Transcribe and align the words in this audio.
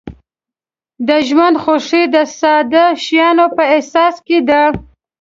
د 1.07 1.09
ژوند 1.27 1.55
خوښي 1.63 2.03
د 2.15 2.17
ساده 2.39 2.85
شیانو 3.03 3.45
په 3.55 3.63
احساس 3.73 4.15
کې 4.27 4.37
ده. 4.49 4.63